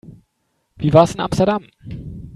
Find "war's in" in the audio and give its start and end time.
0.93-1.19